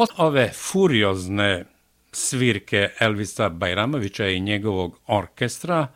[0.00, 1.64] Posle ove furiozne
[2.12, 5.86] svirke Elvisa Bajramovića i njegovog orkestra,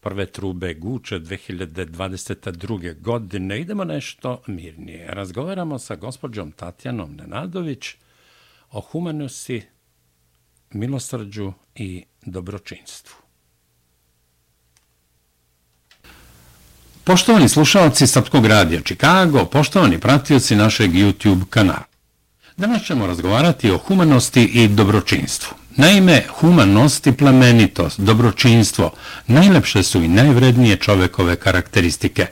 [0.00, 3.00] prve trube Guče 2022.
[3.00, 5.06] godine, idemo nešto mirnije.
[5.08, 7.94] Razgovaramo sa gospođom Tatjanom Nenadović
[8.70, 9.62] o humanosti,
[10.70, 13.14] milosrđu i dobročinstvu.
[17.04, 21.89] Poštovani slušalci Srpskog radija Čikago, poštovani pratioci našeg YouTube kanala.
[22.60, 25.54] Danas ćemo razgovarati o humanosti i dobročinstvu.
[25.76, 28.92] Naime, humanost i plemenitost, dobročinstvo,
[29.26, 32.26] najlepše su i najvrednije čovekove karakteristike.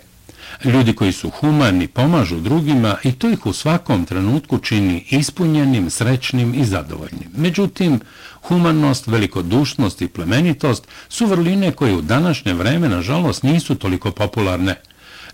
[0.64, 6.54] Ljudi koji su humani pomažu drugima i to ih u svakom trenutku čini ispunjenim, srećnim
[6.54, 7.30] i zadovoljnim.
[7.36, 8.00] Međutim,
[8.42, 14.74] humanost, velikodušnost i plemenitost su vrline koje u današnje vreme, nažalost, nisu toliko popularne.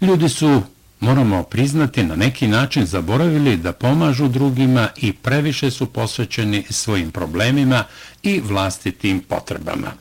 [0.00, 0.62] Ljudi su
[1.04, 7.84] moramo priznati, na neki način zaboravili da pomažu drugima i previše su posvećeni svojim problemima
[8.22, 9.92] i vlastitim potrebama.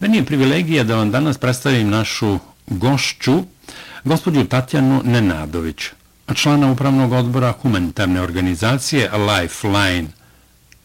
[0.00, 3.44] Meni je privilegija da vam danas predstavim našu gošću,
[4.04, 5.76] gospođu Tatjanu Nenadović,
[6.34, 10.08] člana upravnog odbora humanitarne organizacije Lifeline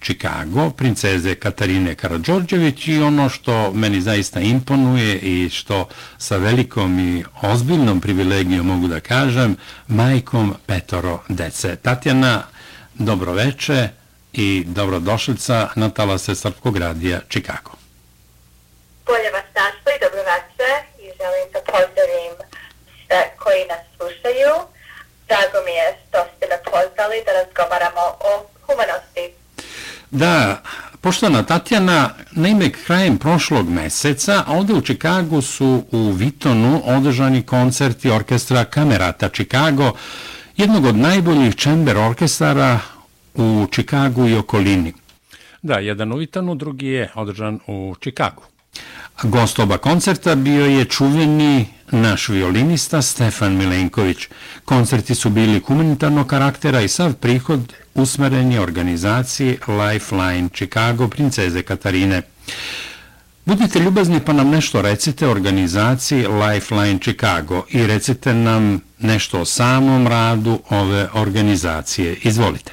[0.02, 7.23] Chicago, princeze Katarine Karadžorđević i ono što meni zaista imponuje i što sa velikom i
[7.42, 11.75] ozbiljnom privilegijom mogu da kažem, majkom petoro dece.
[11.75, 12.44] Tatjana,
[12.94, 13.89] dobroveče
[14.33, 17.72] i dobrodošlica na talase Srpkog radija Chicago.
[19.05, 22.33] Bolje vas našli, dobroveče i želim da pozdravim
[23.08, 24.53] sve koji nas slušaju.
[25.27, 29.39] Drago mi je što ste me pozvali da razgovaramo o humanosti.
[30.12, 30.62] Da,
[31.02, 38.10] poštovana Tatjana, na ime krajem prošlog meseca, ovde u Čikagu su u Vitonu održani koncerti
[38.10, 39.92] orkestra Kamerata Čikago,
[40.58, 42.80] jednog od najboljih čember orkestara
[43.36, 44.94] u Čikagu i okolini.
[45.62, 48.44] Da, jedan u Vitonu, drugi je održan u Čikagu.
[49.24, 54.28] Gost oba koncerta bio je čuveni naš violinista Stefan Milenković.
[54.66, 62.22] Koncerti su bili humanitarnog karaktera i sav prihod usmeren je organizaciji Lifeline Chicago princeze Katarine.
[63.45, 69.45] Budite ljubazni pa nam nešto recite o organizaciji Lifeline Chicago i recite nam nešto o
[69.45, 72.16] samom radu ove organizacije.
[72.23, 72.72] Izvolite.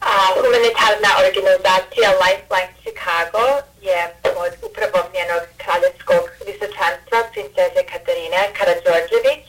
[0.00, 9.46] A, humanitarna organizacija Lifeline Chicago je pod upravom njenog kraljevskog visočanstva princeze Katarine Karadžorđević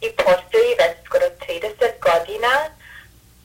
[0.00, 2.52] i postoji već skoro 30 godina.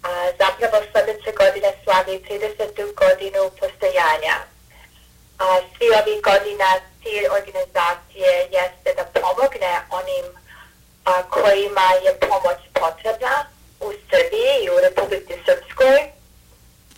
[0.04, 0.10] A,
[0.42, 2.94] zapravo sljedeće godine slavi 30.
[3.04, 4.38] godinu postojanja.
[5.40, 6.70] A, svi ovi godina
[7.02, 10.26] cilj organizacije jeste da pomogne onim
[11.06, 13.36] a, kojima je pomoć potrebna
[13.80, 16.18] u Srbiji i u Republici Srpskoj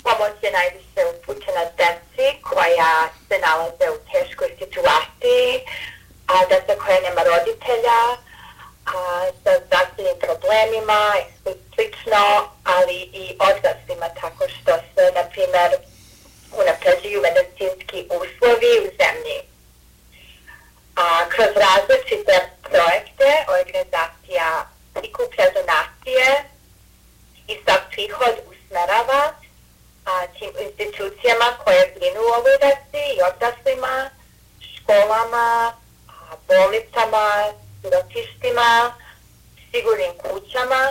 [0.04, 2.94] pomoć je najviše upućena deci koja
[3.28, 5.50] se nalaze u teškoj situaciji,
[6.28, 6.36] a
[6.90, 8.00] deca koja nema roditelja,
[8.86, 15.72] a, sa zdravstvenim problemima i slično, ali i odraslima tako što se, na primjer,
[16.62, 19.40] unapređuju medicinski uslovi u zemlji.
[20.96, 23.30] A, kroz različite projekte
[23.60, 24.48] organizacija
[24.94, 26.28] prikuplja donacije
[27.48, 29.34] i sav prihod usmerava
[30.06, 34.10] a, tim institucijama koje brinu o ovoj deci i odraslima,
[34.76, 35.74] školama,
[36.50, 37.26] bolnicama,
[37.82, 38.94] sirotištima,
[39.72, 40.82] sigurnim kućama.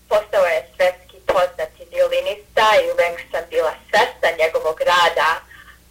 [0.09, 5.31] Postao je svetski poznati violinista i uvek sam bila svesta njegovog rada,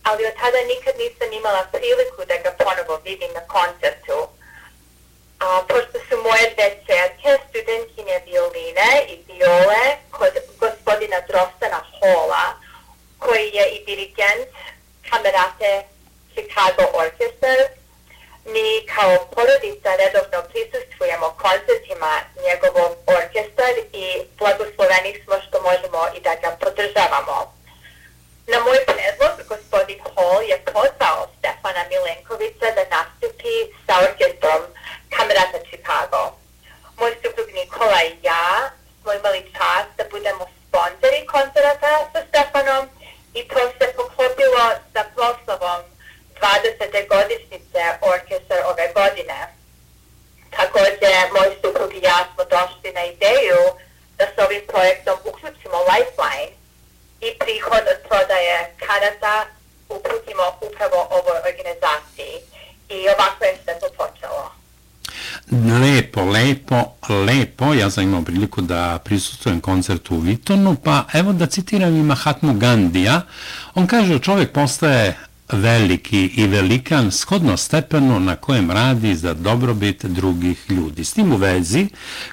[0.03, 4.38] ali od tada nikad nisam imala priliku da ga ponovo vidim na koncertu.
[5.39, 12.45] A, pošto su moje dve čerke, studentkinje violine i viole kod gospodina Drostana Hola,
[13.19, 14.49] koji je i dirigent
[15.09, 15.83] kamerate
[16.33, 17.55] Chicago Orchestra,
[18.45, 22.11] mi kao porodica redovno prisustujemo koncertima
[22.45, 24.05] njegovog orkestra i
[24.37, 27.58] blagosloveni smo što možemo i da ga podržavamo.
[28.49, 33.55] Na moj predlog, gospodin Hall je pozvao Stefana Milenkovića da nastupi
[33.85, 34.61] sa orkestrom
[35.13, 36.21] Kamerata Chicago.
[36.99, 42.83] Moj suprug Nikola i ja smo imali čast da budemo sponzori koncerata sa Stefanom
[43.39, 45.81] i to se poklopilo sa proslavom
[46.41, 47.07] 20.
[47.13, 47.81] godišnjice
[48.13, 49.37] orkestra ove godine.
[50.57, 53.61] Također, moj suprug i ja smo došli na ideju
[54.17, 56.58] da s ovim projektom uključimo Lifeline
[57.27, 58.55] i prihod od prodaje
[58.85, 59.35] karata
[59.89, 62.33] uputimo upravo ovoj organizaciji.
[62.89, 64.51] I ovako je sve to počelo.
[65.81, 66.75] Lepo, lepo,
[67.25, 67.73] lepo.
[67.73, 72.53] Ja sam imao priliku da prisustujem koncertu u Vitonu, pa evo da citiram i Mahatma
[72.53, 73.21] Gandija.
[73.75, 75.17] On kaže, čovjek postaje
[75.51, 81.05] veliki i velikan shodno stepenu na kojem radi za dobrobit drugih ljudi.
[81.05, 81.87] S tim u vezi,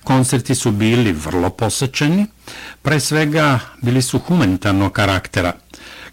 [0.04, 2.26] koncerti su bili vrlo posećeni,
[2.82, 5.52] pre svega bili su humanitarnog karaktera.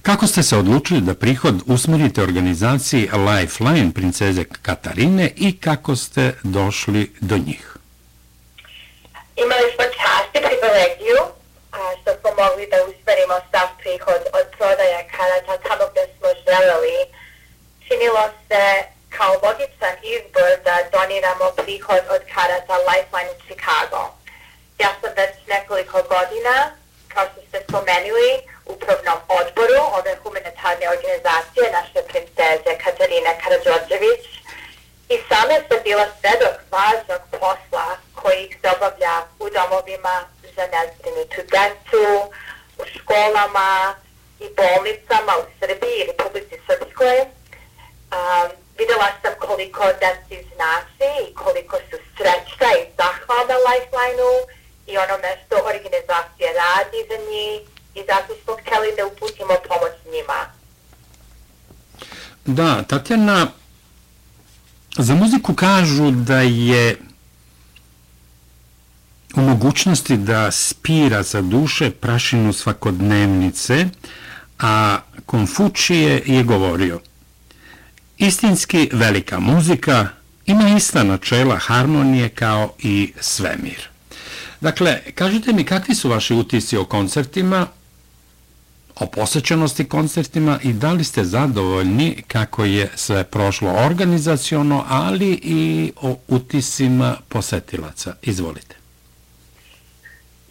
[0.02, 7.12] Kako ste se odlučili da prihod usmerite organizaciji Lifeline princeze Katarine i kako ste došli
[7.22, 7.78] do njih?
[9.36, 11.34] Imali smo čast i privilegiju
[12.02, 16.98] što smo mogli da usmerimo sav prihod od prodaja karata tamo gde smo želeli.
[17.86, 18.64] Činilo se
[19.16, 20.52] kao logičan izbor
[21.14, 24.02] planiramo prihod od karata Lifeline in Chicago.
[24.80, 26.56] Ja sam već nekoliko godina,
[27.08, 28.32] kao što ste spomenuli,
[28.66, 28.74] u
[29.42, 34.24] odboru ove humanitarne organizacije naše princeze Katarine Karadžorđević
[35.10, 40.16] i sama sam bila svedok važnog posla koji se obavlja u domovima
[40.56, 42.06] za nezbrinutu decu,
[42.82, 43.96] u školama
[44.40, 47.18] i bolnicama u Srbiji i Republici Srpskoj.
[47.22, 54.36] Um, videla sam koliko deci znači i koliko su srećna i zahvalna Lifeline-u
[54.92, 57.62] i onome što organizacija radi za njih
[57.96, 60.40] i zato smo htjeli da uputimo pomoć njima.
[62.46, 63.48] Da, Tatjana,
[64.98, 66.98] za muziku kažu da je
[69.36, 73.86] u mogućnosti da spira za duše prašinu svakodnevnice,
[74.60, 77.00] a Konfučije je govorio
[78.18, 80.08] Istinski velika muzika
[80.46, 83.93] ima ista načela harmonije kao i svemir.
[84.64, 87.68] Dakle, kažite mi kakvi su vaši utisci o koncertima,
[88.96, 95.92] o posjećenosti koncertima i da li ste zadovoljni kako je sve prošlo organizaciono, ali i
[96.02, 98.16] o utisima posetilaca.
[98.22, 98.76] Izvolite.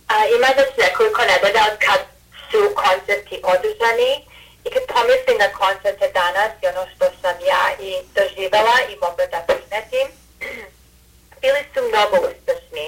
[0.09, 2.01] A, ima da se nekoliko nedelja od kad
[2.51, 4.13] su koncerti održani
[4.65, 9.27] i kad pomislim na koncerte danas i ono što sam ja i doživjela i mogla
[9.33, 10.07] da primetim,
[11.43, 12.87] bili su mnogo uspešni.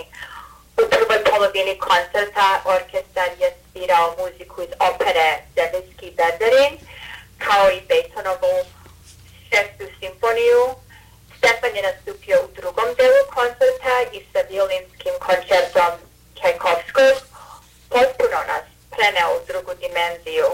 [0.82, 6.78] U prvoj polovini koncerta orkestar je svirao muziku iz opere Zebinski Berberin,
[7.38, 8.54] kao i Beethovenovu
[9.48, 10.62] šestu simfoniju.
[11.38, 15.92] Stefan je nastupio u drugom delu koncerta i sa violinskim koncertom
[16.40, 17.16] Čajkovskog
[17.88, 20.48] potpuno nas preneo u drugu dimenziju.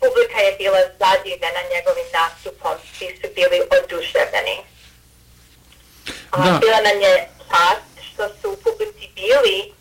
[0.00, 4.56] Publika je bila zadivljena njegovim nastupom, svi su bili oduševljeni.
[6.36, 6.58] Da.
[6.62, 9.74] Bila nam je čast što su u publici bili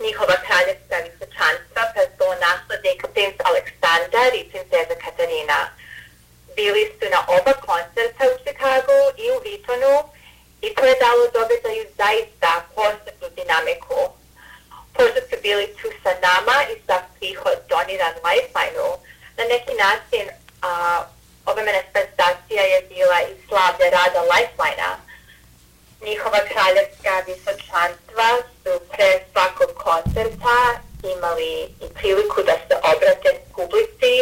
[0.00, 5.58] njihova kraljevska visočanstva, presto naslednik princ Aleksandar i princeza Katarina.
[6.56, 9.94] Bili su na oba koncerta u Chicagu i u Vitonu
[10.60, 14.00] i to je dalo događaju zaista posebnu dinamiku.
[14.94, 18.90] Pošto su bili tu sa nama i sa prihod doniran Lifeline-u,
[19.38, 20.24] na neki način
[20.62, 20.70] a,
[21.46, 24.92] ova manifestacija je bila i slavlja rada Lifeline-a.
[26.08, 28.28] Njihova kraljevska visočanstva
[28.62, 30.58] su pre svakog koncerta
[31.16, 31.52] imali
[31.84, 34.14] i priliku da se obrate publici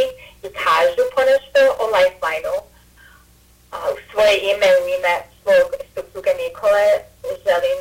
[0.43, 2.59] i kažu ponešto o Lifeline-u.
[3.93, 5.75] U svoje ime, u ime svog
[6.69, 7.05] škole
[7.47, 7.79] želim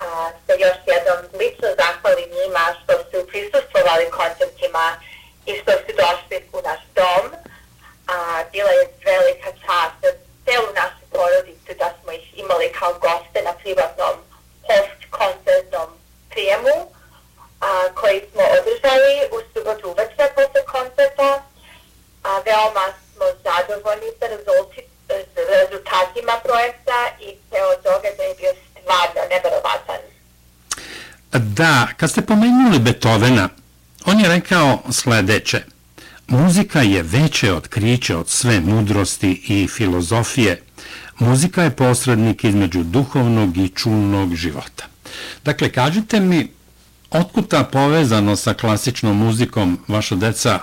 [0.00, 4.86] a, se još jednom lično zahvali njima što su prisustovali koncertima
[5.46, 7.24] i što su došli u naš dom.
[8.08, 10.10] A, bila je velika čast za
[10.44, 14.14] celu našu porodicu da smo ih imali kao goste na privatnom
[14.66, 15.88] post-koncertnom
[16.30, 16.76] prijemu
[17.60, 21.42] a, koji smo održali u subotu uveče posle koncerta.
[22.24, 24.89] A, veoma smo zadovoljni sa rezultatima
[26.42, 30.00] projekta i ceo događaj je bio stvarno neverovatan.
[31.32, 33.48] Da, kad ste pomenuli Beethovena,
[34.04, 35.62] on je rekao sledeće.
[36.26, 40.62] Muzika je veće otkriće od sve mudrosti i filozofije.
[41.18, 44.84] Muzika je posrednik između duhovnog i čulnog života.
[45.44, 46.52] Dakle, kažite mi,
[47.10, 50.58] otkuta povezano sa klasičnom muzikom vaša deca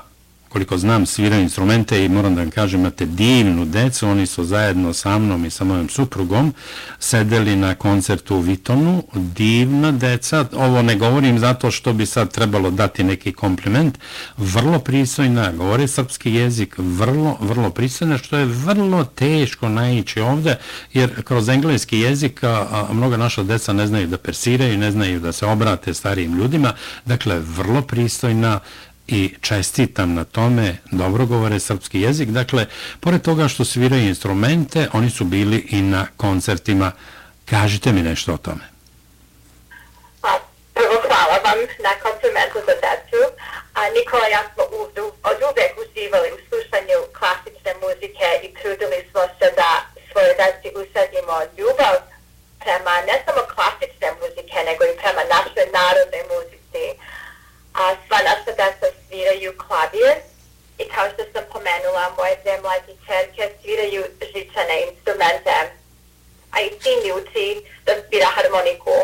[0.49, 4.93] koliko znam, sviraju instrumente i moram da vam kažem, imate divnu decu, oni su zajedno
[4.93, 6.53] sa mnom i sa mojom suprugom
[6.99, 12.71] sedeli na koncertu u Vitonu, divna deca, ovo ne govorim zato što bi sad trebalo
[12.71, 13.97] dati neki kompliment,
[14.37, 20.57] vrlo pristojna, govore srpski jezik, vrlo, vrlo pristojna, što je vrlo teško naići ovde,
[20.93, 25.19] jer kroz engleski jezik a, a, mnoga naša deca ne znaju da persiraju, ne znaju
[25.19, 26.73] da se obrate starijim ljudima,
[27.05, 28.59] dakle, vrlo pristojna,
[29.07, 32.29] i čestitam na tome, dobro govore srpski jezik.
[32.29, 32.65] Dakle,
[32.99, 36.91] pored toga što sviraju instrumente, oni su bili i na koncertima.
[37.49, 38.65] Kažite mi nešto o tome.
[40.21, 40.39] Pa,
[40.73, 43.21] prvo hvala vam na komplimentu za decu.
[43.79, 44.63] A Nikola ja smo
[45.29, 49.69] od uvek uživali u slušanju klasične muzike i trudili smo se da
[50.11, 51.95] svoje deci usadimo ljubav
[52.63, 56.83] prema ne samo klasične muzike, nego i prema našoj narodnoj muzici.
[57.77, 60.15] A sva naša deca sviraju klavir
[60.77, 65.55] i kao što sam pomenula, moje dve mlađe čerke sviraju žičane instrumente,
[66.51, 67.47] a i sin uči
[67.85, 68.97] da svira harmoniku.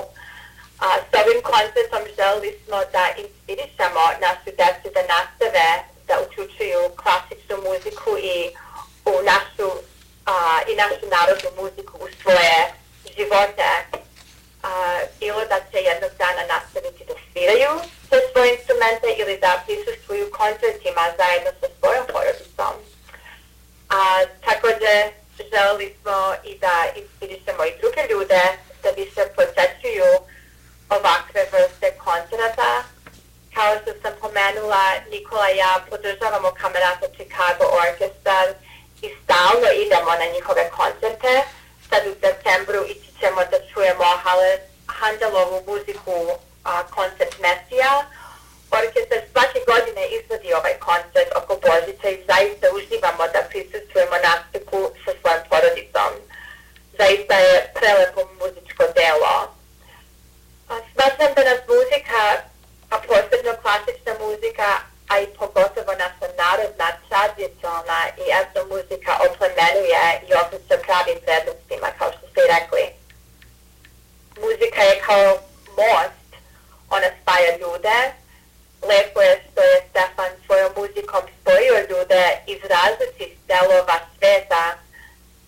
[0.79, 5.67] A, s ovim koncertom želili smo da inspirišemo našu decu da nastave
[52.03, 56.11] oko Božića i zaista uživamo da prisutujemo nastupu sa svojom porodicom.
[56.99, 59.35] Zaista je prelepo muzičko delo.
[60.93, 62.21] Smatram da nas muzika,
[62.89, 64.69] a posebno klasična muzika,
[65.09, 72.09] a i pogotovo naša narodna, tradicionalna i etno muzika oplemenuje i opisuje pravim vrednostima, kao
[72.11, 72.85] što ste i rekli.
[74.43, 75.27] Muzika je kao
[75.77, 76.27] most
[76.89, 77.97] ona spaja ljude.
[78.89, 84.63] Lepo je što je Stefan svojom muzikom spojio ljude iz različitih delova sveta.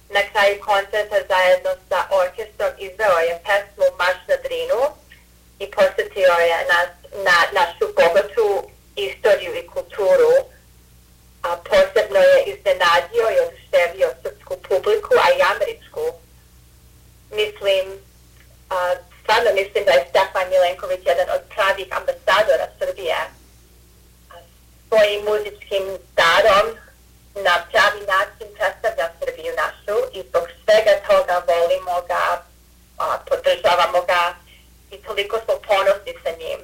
[0.10, 4.82] Na kraju koncerta zajedno sa orkestrom izveo je pesmu Marš na Drinu
[5.60, 5.72] i
[6.46, 6.90] posjetio je nas
[7.24, 10.34] na našu bogatu istoriju i kulturu.
[11.44, 16.06] A posebno je iznenadio i oduševio srpsku publiku, a i američku.
[17.32, 17.86] Mislim,
[18.70, 23.18] a, stvarno mislim da je Stefan Milenković jedan od pravih ambasadora Srbije
[24.88, 25.84] svojim muzičkim
[26.16, 26.68] darom
[27.36, 32.24] na pravi način predstavlja Srbiju našu i zbog svega toga volimo ga,
[32.98, 34.45] a, podržavamo ga
[34.96, 36.60] i toliko smo ponosni sa njim.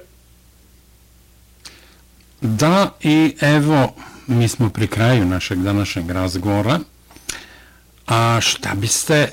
[2.40, 3.94] Da, i evo,
[4.26, 6.78] mi smo pri kraju našeg današnjeg razgovora.
[8.06, 9.28] A šta biste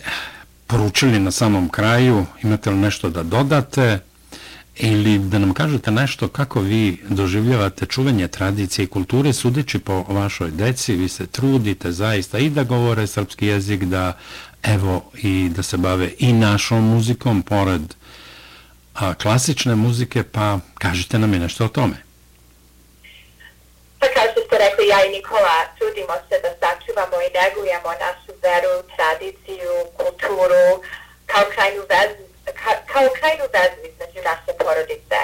[0.68, 4.00] poručili na samom kraju, imate li nešto da dodate
[4.76, 10.52] ili da nam kažete nešto kako vi doživljavate čuvanje tradicije i kulture, sudeći po vašoj
[10.52, 14.18] deci, vi se trudite zaista i da govore srpski jezik, da
[14.64, 17.82] evo i da se bave i našom muzikom, pored
[19.00, 21.98] a, klasične muzike, pa kažite nam i nešto o tome.
[24.00, 28.32] Pa kao što ste rekli, ja i Nikola trudimo se da sačuvamo i negujemo našu
[28.44, 30.68] veru, tradiciju, kulturu,
[31.32, 32.24] kao krajnu vezu,
[32.62, 35.22] ka, kao krajnu vezu između naše porodice.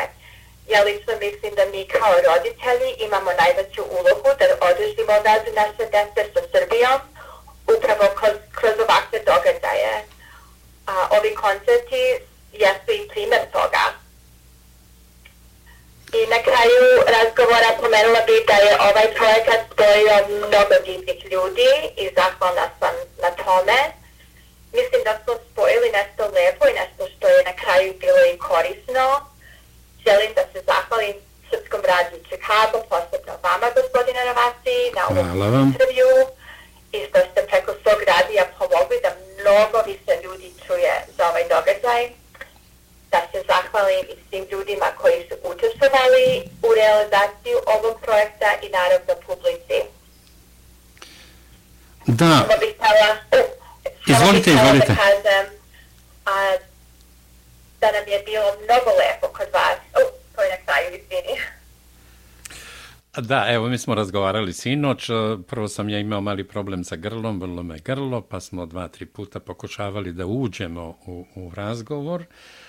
[0.73, 6.21] Ja lično mislim da mi kao roditelji imamo najveću ulogu da održimo vezu naše dece
[6.33, 6.99] sa Srbijom
[7.75, 9.93] upravo kroz, kroz ovakve događaje.
[10.87, 12.03] A, ovi koncerti
[12.63, 13.83] jesu i primjer toga.
[16.19, 16.83] I na kraju
[17.15, 21.71] razgovora pomenula bih da je ovaj projekat spojio mnogo divnih ljudi
[22.01, 23.79] i zahvalna sam na tome.
[24.77, 29.05] Mislim da smo spojili nešto lepo i nešto što je na kraju bilo i korisno.
[30.05, 31.15] Želim da se zahvalim
[31.49, 36.09] Srpskom radiju Chicago, posebno vama, gospodine Ravasi, na ovom intervju
[36.95, 42.01] i što ste preko svog radija pomogli da mnogo više ljudi čuje za ovaj događaj
[43.15, 46.25] da se zahvalim i svim ljudima koji su učestvovali
[46.67, 49.79] u realizaciju ovog projekta i naravno publici.
[52.19, 52.33] Da.
[52.61, 53.49] bih htjela, uh,
[54.13, 54.93] izvolite, izvolite.
[54.93, 55.45] Da kažem
[56.25, 56.35] a,
[57.81, 59.79] da nam je bilo mnogo lepo kod vas.
[59.97, 61.35] Uh, to je na kraju, izvini.
[63.17, 65.09] Da, evo, mi smo razgovarali sinoć.
[65.47, 69.05] Prvo sam ja imao mali problem sa grlom, vrlo me grlo, pa smo dva, tri
[69.05, 72.21] puta pokušavali da uđemo u, u razgovor.
[72.21, 72.64] Uh,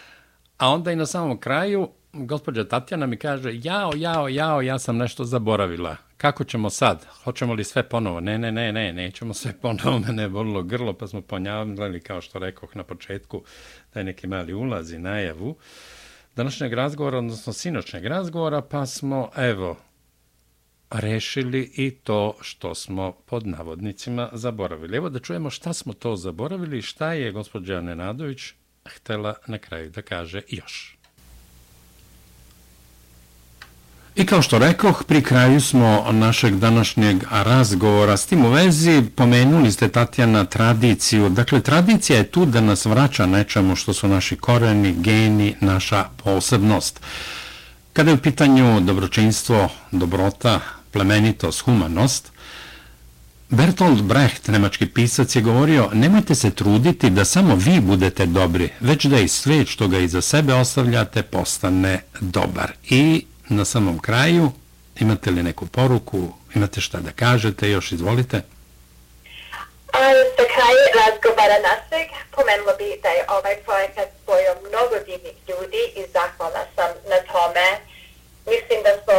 [0.59, 4.97] A onda i na samom kraju, gospođa Tatjana mi kaže, jao, jao, jao, ja sam
[4.97, 5.97] nešto zaboravila.
[6.17, 7.07] Kako ćemo sad?
[7.25, 8.21] Hoćemo li sve ponovo?
[8.21, 9.99] Ne, ne, ne, ne, nećemo sve ponovo.
[9.99, 13.43] Mene je bolilo grlo, pa smo ponjavljali, kao što rekoh na početku,
[13.95, 15.57] da neki mali ulaz i najavu
[16.37, 19.77] današnjeg razgovora, odnosno sinoćnjeg razgovora, pa smo, evo,
[20.91, 24.97] rešili i to što smo pod navodnicima zaboravili.
[24.97, 28.41] Evo da čujemo šta smo to zaboravili, i šta je gospođa Nenadović
[28.89, 30.97] htela na kraju da kaže još.
[34.17, 39.73] I kao što rekoh, pri kraju smo našeg današnjeg razgovora s tim u vezi, pomenuli
[39.73, 41.29] ste Tatjana tradiciju.
[41.29, 47.01] Dakle, tradicija je tu da nas vraća nečemu što su naši koreni, geni, naša posebnost.
[47.93, 52.33] Kada je u pitanju dobročinstvo, dobrota, plemenitost, humanost,
[53.49, 59.05] Bertolt Brecht, nemački pisac, je govorio nemojte se truditi da samo vi budete dobri, već
[59.05, 62.73] da i svet što ga iza sebe ostavljate postane dobar.
[62.91, 64.53] I na samom kraju,
[65.01, 68.37] imate li neku poruku, imate šta da kažete, još izvolite?
[69.93, 70.01] A,
[70.37, 76.03] za kraj razgovara našeg pomenula bi da je ovaj projekat spojio mnogo divnih ljudi i
[76.13, 77.67] zahvalna sam na tome.
[78.53, 79.17] Mislim da smo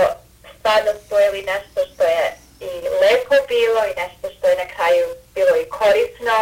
[0.59, 2.69] stvarno spojili nešto što je i
[3.01, 6.37] lepo bilo i nešto što je na kraju bilo i korisno.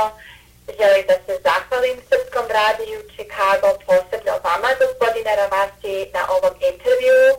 [0.80, 7.30] Želim da se zahvalim Srpskom radiju Chicago, posebno vama, gospodine Ravasi, na ovom intervjuu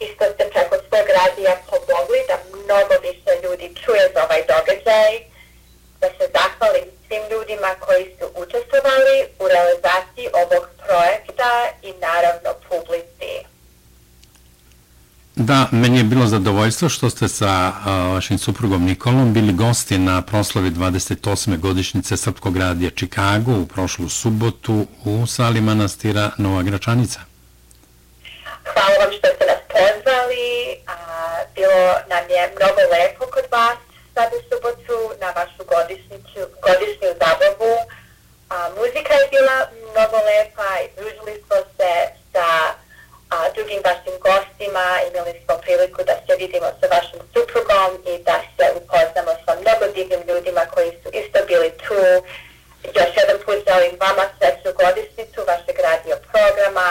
[0.00, 5.12] i što ste preko svog radija pomogli da mnogo više ljudi čuje za ovaj događaj.
[6.00, 13.49] Da se zahvalim svim ljudima koji su učestvovali u realizaciji ovog projekta i naravno publici.
[15.42, 17.72] Da, meni je bilo zadovoljstvo što ste sa a,
[18.14, 21.58] vašim suprugom Nikolom bili gosti na proslavi 28.
[21.58, 27.20] godišnjice Srpkog radija Čikago u prošlu subotu u sali manastira Nova Gračanica.
[28.72, 30.48] Hvala vam što ste nas pozvali.
[30.86, 30.96] A,
[31.56, 33.78] bilo nam je mnogo lepo kod vas
[34.14, 36.16] sad u subotu na vašu godišnju,
[36.66, 37.74] godišnju zabavu.
[38.50, 39.56] A, muzika je bila
[39.90, 41.92] mnogo lepa i družili smo se
[42.32, 42.46] sa
[43.34, 44.84] a, drugim vašim gostima.
[45.08, 49.84] Imali smo priliku da se vidimo sa vašim suprugom i da se upoznamo sa mnogo
[49.96, 52.00] divnim ljudima koji su isto bili tu.
[52.98, 56.88] Još jedan put želim vama srećnu godišnicu vašeg radio programa,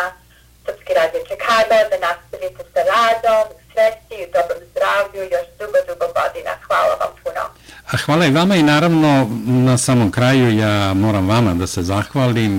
[0.66, 6.52] Srpski radio Čekado, da nastavite sa radom, sreći i dobrom zdravlju još dugo, dugo godina.
[6.68, 7.44] Hvala vam puno.
[7.92, 9.12] A hvala i vama i naravno
[9.68, 12.54] na samom kraju ja moram vama da se zahvalim.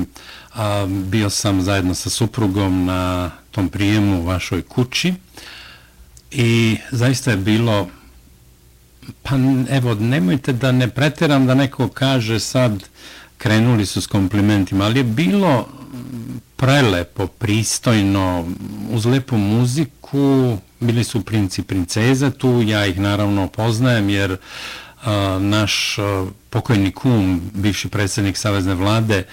[0.54, 5.14] A, bio sam zajedno sa suprugom na tom prijemu u vašoj kući
[6.30, 7.88] i zaista je bilo
[9.22, 9.34] pa
[9.70, 12.84] evo nemojte da ne preteram da neko kaže sad
[13.38, 15.68] krenuli su s komplimentima ali je bilo
[16.56, 18.48] prelepo, pristojno
[18.90, 24.36] uz lepu muziku bili su princi princeze tu ja ih naravno poznajem jer
[25.04, 29.24] a, naš a, pokojni kum bivši predsjednik Savezne vlade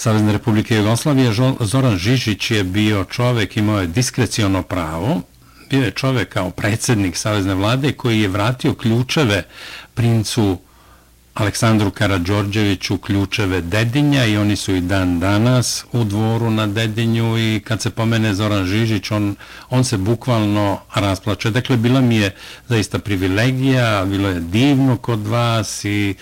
[0.00, 5.20] Savezne republike Jugoslavije, Zoran Žižić je bio čovek, imao je diskrecijono pravo,
[5.70, 9.42] bio je čovek kao predsjednik Savezne vlade koji je vratio ključeve
[9.94, 10.58] princu
[11.34, 17.60] Aleksandru Karadžorđeviću ključeve Dedinja i oni su i dan danas u dvoru na Dedinju i
[17.60, 19.36] kad se pomene Zoran Žižić, on,
[19.70, 21.50] on se bukvalno rasplače.
[21.50, 22.34] Dakle, bila mi je
[22.68, 26.14] zaista privilegija, bilo je divno kod vas i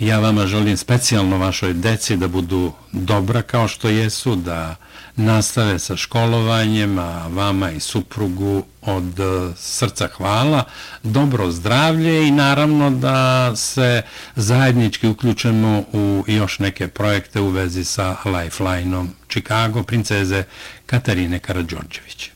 [0.00, 4.76] Ja vama želim specijalno vašoj deci da budu dobra kao što jesu, da
[5.20, 10.64] nastave sa školovanjem, a vama i suprugu od e, srca hvala,
[11.02, 14.02] dobro zdravlje i naravno da se
[14.36, 20.44] zajednički uključemo u još neke projekte u vezi sa Lifeline-om Chicago, princeze
[20.86, 22.30] Katarine Karadžorđević.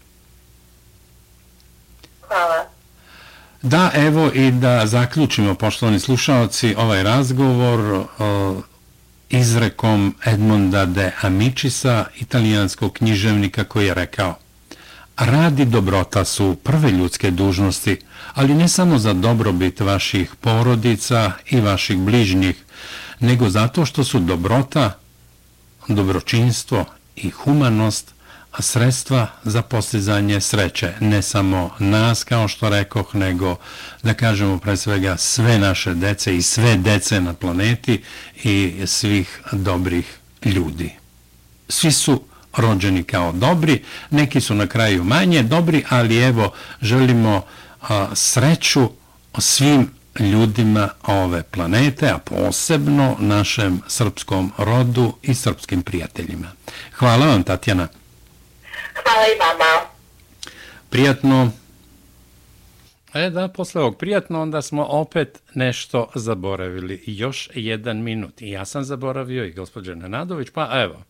[2.28, 2.66] Hvala.
[3.62, 8.06] Da, evo i da zaključimo, poštovani slušalci, ovaj razgovor
[9.40, 14.38] izrekom Edmonda de Amicisa, italijanskog književnika koji je rekao
[15.16, 17.96] Radi dobrota su prve ljudske dužnosti,
[18.34, 22.64] ali ne samo za dobrobit vaših porodica i vaših bližnjih,
[23.20, 24.98] nego zato što su dobrota,
[25.88, 26.84] dobročinstvo
[27.16, 28.13] i humanost
[28.58, 33.56] sredstva za postizanje sreće, ne samo nas, kao što rekoh, nego
[34.02, 38.02] da kažemo pre svega sve naše dece i sve dece na planeti
[38.44, 40.92] i svih dobrih ljudi.
[41.68, 42.22] Svi su
[42.56, 47.42] rođeni kao dobri, neki su na kraju manje dobri, ali evo želimo
[47.88, 48.90] a, sreću
[49.38, 49.90] svim
[50.20, 56.52] ljudima ove planete, a posebno našem srpskom rodu i srpskim prijateljima.
[56.92, 57.88] Hvala vam, Tatjana.
[58.94, 59.88] Hvala i vama.
[60.90, 61.50] Prijatno.
[63.14, 67.02] E da, posle ovog prijatno, onda smo opet nešto zaboravili.
[67.06, 68.42] Još jedan minut.
[68.42, 71.02] I ja sam zaboravio i gospođa Nenadović, pa evo,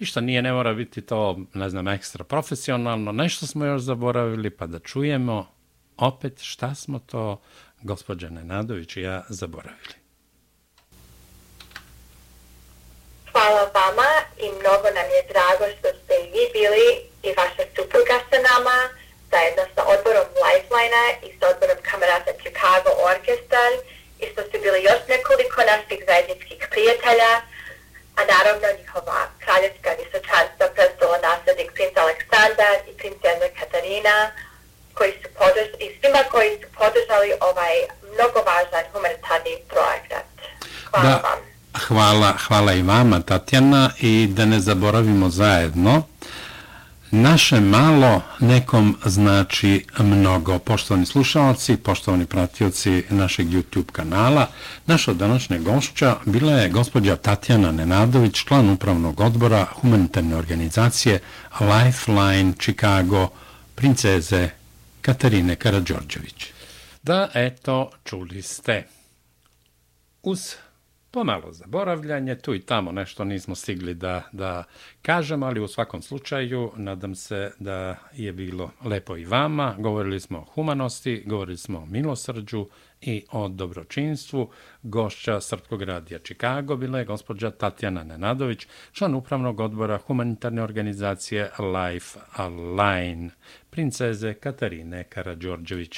[0.00, 3.12] ništa nije, ne mora biti to, ne znam, ekstra profesionalno.
[3.12, 5.46] Nešto smo još zaboravili, pa da čujemo
[5.96, 7.40] opet šta smo to,
[7.82, 9.94] gospođa Nenadović i ja, zaboravili.
[13.32, 18.16] Hvala vama i mnogo nam je drago što ste i vi bili i vaša supruga
[18.28, 18.78] sa nama,
[19.32, 23.72] zajedno sa odborom Lifeline i sa odborom kamerata Chicago Orkestar,
[24.22, 27.32] i što su bili još nekoliko naših zajedničkih prijatelja,
[28.18, 34.16] a naravno njihova kraljevska visočanstva prestola naslednik princ Aleksandar i princeza Katarina,
[34.98, 37.74] koji su podrž i svima koji su podržali ovaj
[38.12, 40.28] mnogo važan humanitarni projekat.
[40.90, 41.40] Hvala da, vam.
[41.86, 46.02] Hvala, hvala i vama, Tatjana, i da ne zaboravimo zajedno,
[47.14, 50.58] Naše malo nekom znači mnogo.
[50.58, 54.46] Poštovani slušalci, poštovani pratioci našeg YouTube kanala,
[54.86, 61.20] naša današnja gošća bila je gospođa Tatjana Nenadović, član upravnog odbora humanitarne organizacije
[61.60, 63.28] Lifeline Chicago,
[63.74, 64.48] princeze
[65.02, 66.46] Katarine Karadžorđević.
[67.02, 68.86] Da, eto, čuli ste.
[70.22, 70.54] Uz
[71.12, 74.64] pomalo zaboravljanje, tu i tamo nešto nismo stigli da, da
[75.02, 79.74] kažem, ali u svakom slučaju nadam se da je bilo lepo i vama.
[79.78, 82.66] Govorili smo o humanosti, govorili smo o milosrđu
[83.00, 84.50] i o dobročinstvu.
[84.82, 92.18] Gošća Srpskog radija Čikago bila je gospođa Tatjana Nenadović, član upravnog odbora humanitarne organizacije Life
[92.36, 93.30] Align,
[93.70, 95.90] princeze Katarine Karadžorđević.